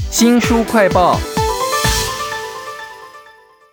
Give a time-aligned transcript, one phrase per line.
[0.00, 1.18] 新书快报。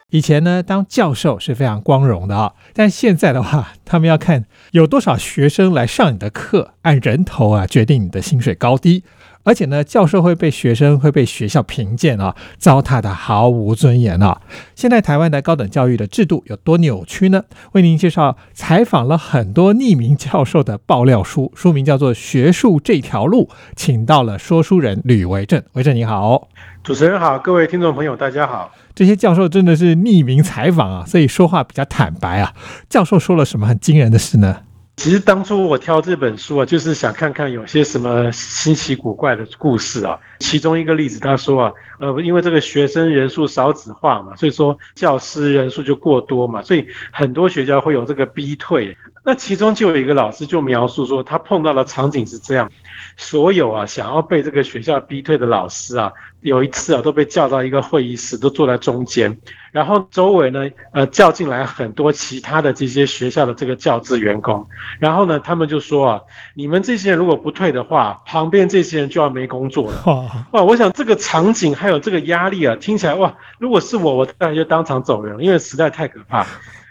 [0.09, 9.03] 以前呢，当教授是非常光荣的啊，但现在的话，他们要看有多少学生来上你的课，按人头啊决定你的薪水高低。
[9.43, 14.41] 而且呢，教授会被学生会被学校评鉴啊，糟蹋的毫无尊严啊。
[14.75, 17.43] 现在台湾的高等教育的制度有多扭曲呢？
[17.71, 25.63] 为您介绍采访了很多匿名教授的爆料书，书名叫做《学术这条路》，请到了说书人吕维正。
[25.73, 26.49] 维正你好，
[26.83, 28.71] 主持人好，各位听众朋友大家好。
[28.93, 32.53] 这些教授真的是匿名采访啊，所以说话比较坦白啊。
[32.89, 34.57] 教授说了什么很惊人的事呢？
[34.99, 40.19] 其实当初我挑这本书啊，就是想看看有些什么稀奇古怪的故事啊。
[40.39, 48.97] 其中一个例子，他说啊，呃，因为这个学生人数少子化嘛，所以说教师人数就过多嘛，所以很多学校会有这个逼退。
[49.23, 52.71] 那其中就有一个老师就描述说，他碰到的场景是这样：
[53.17, 56.11] 所有啊想要被这个学校逼退的老师啊，
[56.41, 59.37] 有一次啊都被叫到一个会议室，都坐在中间。
[59.71, 64.65] 然后周围呢，呃，叫进来很多其他的这些学校的这个教职员工，
[64.99, 66.21] 然后呢，他们就说啊，
[66.55, 70.47] 你们这些人如果不退的话，旁边这些人就要没工作了。
[70.51, 76.47] 哇，我想这个场景还有这个压力啊，听起来哇，如果是我，我当然就当场走人，因为实在太可怕。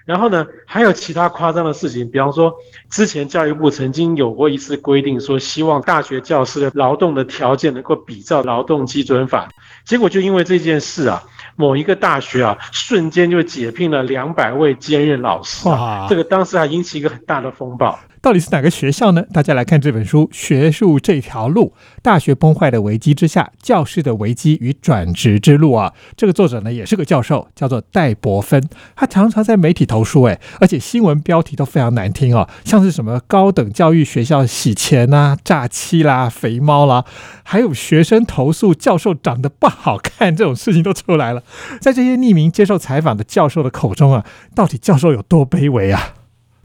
[0.09, 2.55] 然后呢，还有其他夸张的事情，比方说，
[2.89, 9.51] 之前教育部曾经有过一次规定，说希望大学教师的劳动的条件能够比照劳动基准法，
[9.85, 11.23] 结果就因为这件事啊。
[11.57, 17.99] 某一个大学啊，瞬间就解聘了两百位兼任老师，哇，这个当时还引起一个很大的风暴。
[18.21, 19.23] 到底是哪个学校呢？
[19.33, 28.63] 大家来看这本书《学术这条路：大学崩坏的危机之下，教师的危机与转职之路》啊，这个作者呢也是个教授，叫做戴伯芬。
[28.97, 37.05] 他常常在媒体投书，哎，而且新闻标题都非常难听哦，像是什么高等教育学校洗钱啊、诈欺啦、肥猫啦，
[37.45, 41.43] 还有学生投诉教授长得不好看这种事情都出来了。
[41.81, 44.25] 在这些匿名接受采访的教授的口中啊，
[44.55, 46.15] 到底教授有多卑微啊？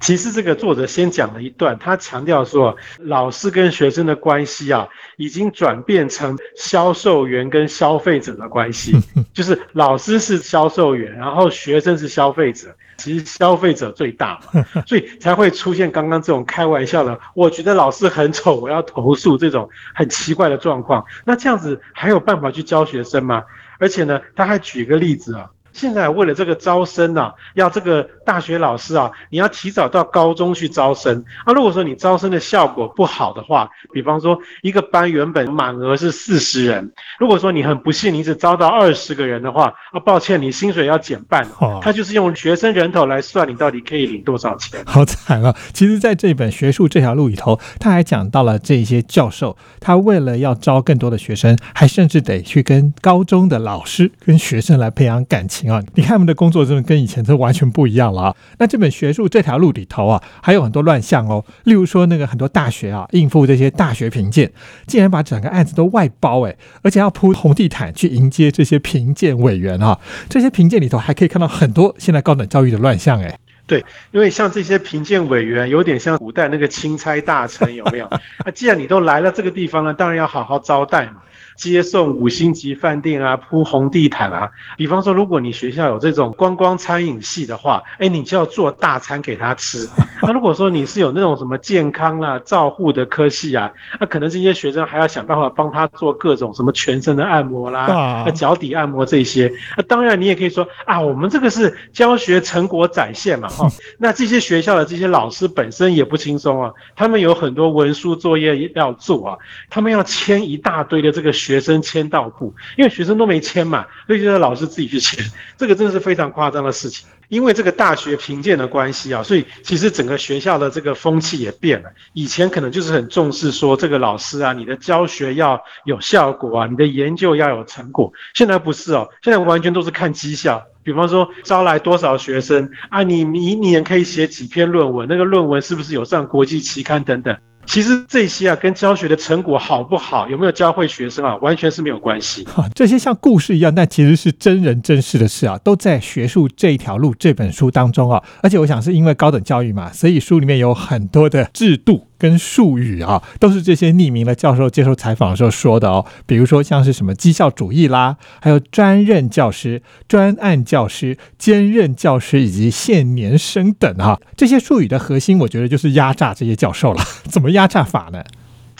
[0.04, 8.92] 其实这个作者先讲了一段，他强调说，老师跟学生的关系啊，已经转变成销售员跟消费者的关系，
[9.34, 21.06] 就是老师是销售员，然后学生是消费者，其实消费者最大嘛， 所以才会出现刚刚这种开玩笑的，我觉得老师很丑，我要投诉这种很奇怪的状况。
[21.24, 23.42] 那这样子还有办法去教学生吗？
[23.80, 25.50] 而且呢，他还举个例子啊。
[25.74, 31.52] 现在为了这个招生啊，要这个大学老师啊，你要提早到高中去招生啊。
[31.54, 41.44] 如果说你招生的效果不好的话，比方说一个班原本满额是四十人，如果说你很不幸你只招到二十个人的话，啊，抱歉，你薪水要减半。
[41.60, 44.80] 哦，他就是用学生人头来算你到底可以领多少钱。
[44.86, 45.56] 好惨啊！
[45.74, 55.63] 其实，在这本学术这条路里头，他还讲到了这些教授，他为了要招更多的学生，还甚至得去跟高中的老师跟学生来培养感情。
[55.72, 58.36] 啊，你看他们的工作真的跟以前都完全不一样了啊！
[58.60, 61.44] 那这本学术这条路里头啊，还有很多乱象哦。
[61.64, 64.52] 例如说，那个很多大学啊，应付这些大学评鉴，
[64.88, 70.00] 竟然把整个案子都外包哎，而且要铺红地毯去迎接这些评鉴委员啊。
[70.30, 73.38] 这些评鉴里头还可以看到很多现在高等教育的乱象哎。
[73.66, 78.10] 对，因为像这些评鉴委员，有点像古代那个钦差大臣，有没有？
[78.46, 81.16] 那 既然你都来了这个地方呢，当然要好好招待嘛。
[81.56, 84.50] 接送五星级饭店啊，铺红地毯啊。
[84.78, 89.88] 比方说，如果你学校有这种观光餐饮系的话，哎，你就要做大餐给他吃。
[90.24, 99.52] 那如果说你是有那种什么健康啊、照护的科系啊，那可能这些学生还要想办法帮他做各种什么全身的按摩啦、脚底按摩这些。
[99.76, 103.68] 那当然，你也可以说啊，我们这个是教学成果展现嘛，哈。
[104.00, 109.38] 那这些学校的这些老师本身也不轻松啊，他们有很多文书作业要做啊，
[109.70, 111.33] 他们要签一大堆的这个。
[111.34, 115.26] 学生签到簿，因为学生都没签嘛，所以就让老师自己去签。
[115.58, 117.08] 这个真的是非常夸张的事情。
[117.30, 121.90] 因为这个大学评鉴的关系啊，所以其实整个学校的这个风气也变了。
[122.12, 128.12] 以前可能就是很重视说这个老师啊，你的教学要有效果啊，你的研究要有成果。
[128.36, 130.64] 现在不是哦，现在完全都是看绩效。
[130.84, 137.36] 比方说招来多少学生啊，你一年可以写几篇论文，那个论文是不是有上国际期刊等等。
[137.66, 142.48] 其实这些啊，跟教学的成果好不好，有没有教会学生啊，完全是没有关系。
[142.76, 148.22] 这些像故事一样，但其实是真人真事的事啊，都在《学术这一条路》这本书当中啊。
[148.42, 152.08] 而且我想是因为高等教育嘛，所以书里面有很多的制度。
[152.18, 156.06] 跟术语啊，都是这些匿名的教授接受采访的时候说的哦。
[156.26, 167.04] 比如说像是什么绩效主义啦，还有专任教师、专案教师、兼任教师以及现年生等啊，这些术语的核心，我觉得就是压榨这些教授了。
[167.30, 168.24] 怎么压榨法呢？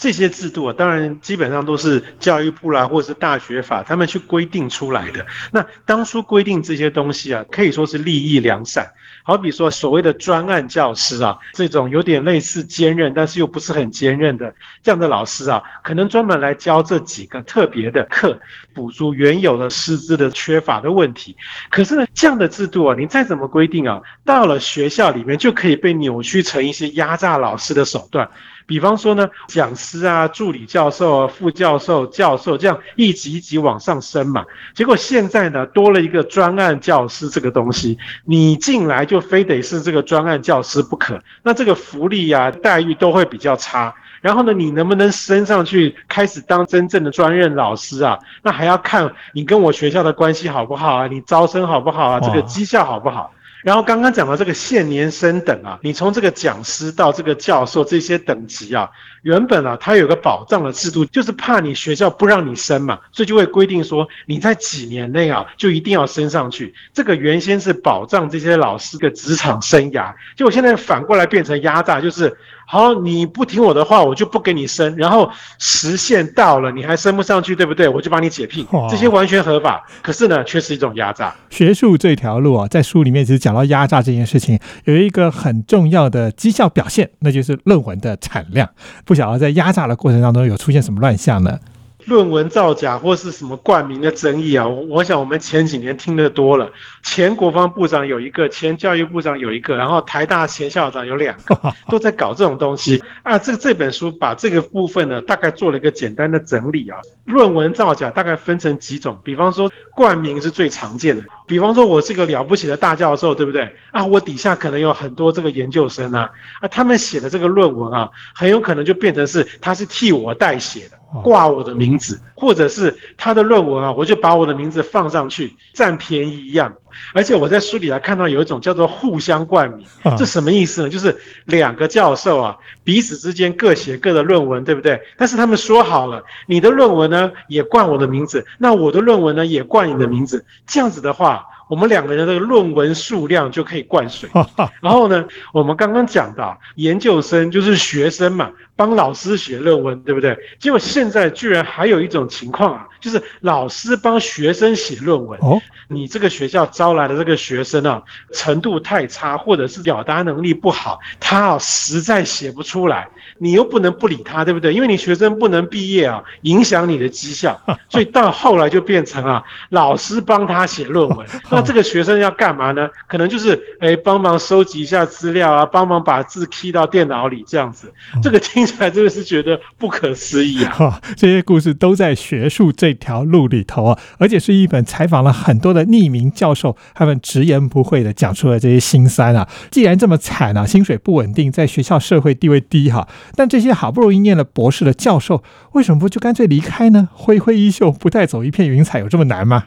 [0.04, 5.24] 这些制度啊，当然基本上都是教育部啦，或者是大学法他们去规定出来的。
[5.50, 8.86] 那当初规定这些东西啊，可以说是利益良善。
[9.22, 18.38] 好比说所谓的专案教师啊，这种有点类似兼任，但是又不是很兼任的这样的老师啊，可能专门来教这几个特别的课，
[18.74, 21.34] 补足原有的师资的缺乏的问题。
[21.70, 28.28] 可是呢，这样的制度啊，你再怎么规定啊，到了学校里面就可以被扭曲成一些压榨老师的手段。
[28.66, 34.44] 比方说呢，讲师啊、助理教授啊、副教授、教授这样一级一级往上升嘛。
[34.74, 41.22] 结果现在呢，多了一个专案教师这个东西，你进来就非得是这个专案教师不可。
[41.42, 43.94] 那这个福利啊、待遇都会比较差。
[44.20, 48.18] 然后呢，你能不能升上去开始当真正的专任老师啊？
[48.42, 51.06] 那还要看你跟我学校的关系好不好啊？
[51.06, 52.20] 你招生好不好啊？
[52.20, 53.30] 这个绩效好不好？
[53.64, 58.90] 然后刚刚讲到这个现年升等啊，你从这个讲师到这个教授这些等级啊，
[59.22, 66.74] 原本啊它有个保障的制度，就是怕你学校不让你升嘛，所以就会规定说你在几年内啊就一定要升上去。
[66.92, 74.94] 这个原先是保障这些老师的职场生涯，结果现在反过来变成压榨，就是好你不听我的话，我就不给你升。
[74.98, 77.88] 然后时限到了你还升不上去，对不对？
[77.88, 81.34] 我就把你解聘，这些完全合法，可是呢却是一种压榨。
[81.48, 83.54] 学术这条路啊，在书里面其实讲。
[83.54, 88.68] 到压榨这件事情，有一个很重要的绩效表现，那就是论文的产量。
[89.04, 91.56] 不晓得在压榨的过程当中有出现什么乱象呢？
[92.06, 96.70] 论文造假或是什么冠名的争议啊，我想我们前几年听得多了。
[97.02, 101.58] 前国防部长有一个，前教育部长有一个，然后台大前校长有两个，
[101.88, 103.38] 都在搞这种东西啊。
[103.38, 106.98] 这这本书把这个部分呢，大概做了一个简单的整理啊。
[107.24, 114.04] 论文造假大概分成几种，比方说冠名是最常见的，比方说我是个了不起的大教授，对不对啊？
[114.04, 116.30] 我底下可能有很多这个研究生啊，
[116.60, 120.98] 啊，他们写的这个论文啊，很有可能就变成是他是替我代写的。
[121.22, 126.74] 挂我的名字，或者是他的论文啊，我就把我的名字放上去，占便宜一样。
[127.12, 130.88] 而且我在书里还看到有一种叫做互相冠名，这什么意思呢？
[130.88, 135.00] 就是两个教授啊，彼此之间各写各的论文，对不对？
[135.16, 141.46] 但是他们说好了，你的论文呢也冠我的名字，那我的论文呢也冠你的名字，这样子的话。
[141.66, 144.28] 我们两个人的论文数量就可以灌水。
[144.82, 150.36] 然后呢，我们刚刚讲到研究生就是学生嘛，帮老师写论文，对不对？
[150.58, 155.38] 结果现在居然还有一种情况啊，就是老师帮学生写论文。
[155.40, 163.08] 哦，你这个学校招来的这个学生啊，程度太差，或者是表达能力不好，他啊实在写不出来。
[163.38, 164.72] 你又不能不理他，对不对？
[164.72, 171.26] 因为你学生不能毕业啊，影响你的绩效， 所以到后来就变成啊，老师帮他写论文。
[171.50, 172.88] 那这个学生要干嘛呢？
[173.08, 177.92] 可能就是哎，帮忙收集一下资料啊，帮忙把字 key 到电脑里这样子。
[178.22, 181.00] 这个听起来真的是觉得不可思议啊！
[181.16, 189.48] 这些故事都在学术这条路里头啊，而且是一本采访了很多的匿名教授，他们直言不讳的讲出了这些心酸啊。
[189.70, 193.08] 既然这么惨啊，薪水不稳定，在学校社会地位低哈。
[193.34, 197.08] 但这些好不容易念了博士的教授，为什么不就干脆离开呢？
[197.12, 199.64] 挥挥衣袖，不带走一片云彩，有这么难吗？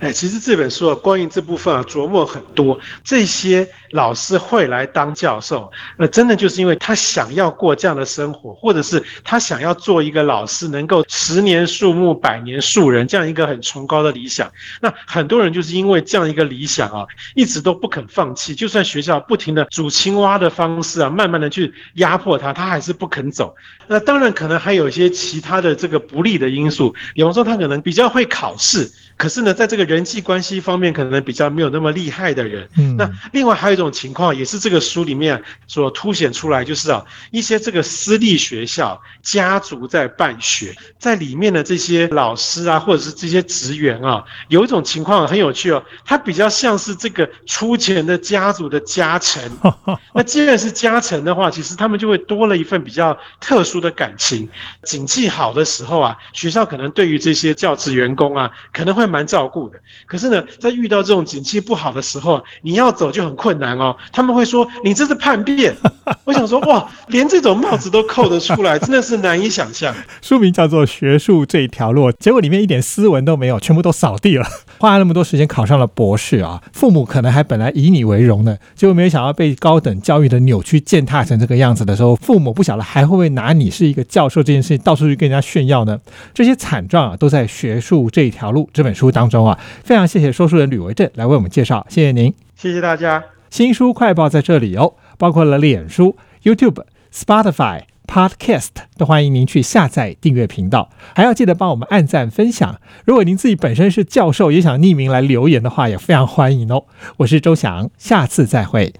[0.00, 2.78] 哎，其实这本书啊，关于这部分啊，琢磨很多。
[3.02, 14.52] 这些老师会来当教授，那真的就是因为他想要过这样的生活，或者是他想要做一个老师，能够十年树木，百年树人这样一个很崇高的理想。
[14.80, 18.54] 那很多人就是因为这样一个理想啊，一直都不肯放弃。
[18.54, 23.54] 就算学校不停的煮青蛙的方式啊，慢慢的去压迫他，他还是不肯走。
[23.86, 28.90] 那当然可能还有一些其他的这个不利的因素，比方说他可能比较会考试。
[29.16, 32.68] 可是呢，在这个人际关系方面，可能比较没有那么厉害的人。
[32.76, 49.50] 嗯，那另外还有一种情况，也是这个书里面所凸显出来，就是啊，一些这个私立学校家族在办学，在里面的这些老师啊，或者是这些职员啊，有一种情况很有趣哦，他比较像是这个出钱的家族的家臣。
[50.12, 54.46] 那既然是家臣的话，其实他们就会多了一份比较特殊的感情。
[54.82, 59.05] 景气好的时候啊，学校可能对于这些教职员工啊，可能会。
[59.06, 63.96] 蛮照顾的，可是呢，在遇到这种景气不好的时候，你要走就很困难哦。
[64.12, 65.74] 他们会说你这是叛变。
[66.24, 69.94] 我想说哇，连这种帽子都扣得出来，真的是难以想象。
[70.22, 74.46] 书名叫做《学术这一条路》，结果里面一点斯文都没有，全部都扫地了。
[74.78, 85.98] 花了那么多时间考上了博士啊，父母可能还本来以你为荣呢，结果没有想到被高等教育的扭曲践踏成这个样子的时候，父母不晓得还会不会拿你是一个教授这件事情到处去跟人家炫耀呢？
[86.34, 89.56] 这些惨状啊，都在《学术这一条路》这本书当中啊。
[89.84, 93.22] 非常谢谢说书人吕维正来为我们介绍，谢谢您，谢谢大家。
[93.50, 97.82] 新书快报在这里哦，包括了脸书、YouTube、Spotify。
[98.06, 102.80] Podcast，都欢迎您去下载订阅频道，还要记得帮我们按赞分享。
[103.04, 106.84] 如果您自己本身是教授，也想匿名来留言的话，也非常欢迎哦。
[107.16, 108.94] 我是周翔，下次再会。